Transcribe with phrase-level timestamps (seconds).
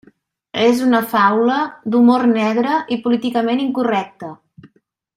[0.61, 1.57] És una faula
[1.95, 4.35] d'humor negre i políticament incorrecta.